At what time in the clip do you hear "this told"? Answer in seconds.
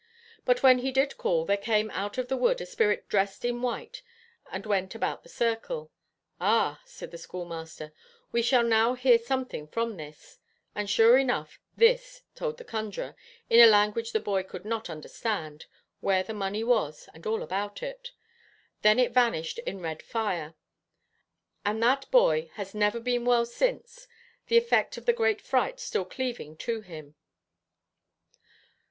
11.77-12.57